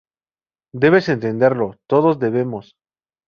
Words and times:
Debes 0.73 1.05
detenerlo... 1.05 1.75
todos 1.87 2.17
debemos. 2.17 2.73